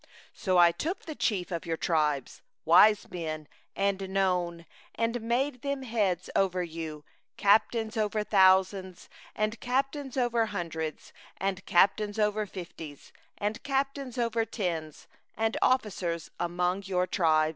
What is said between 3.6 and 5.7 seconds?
and full of knowledge, and made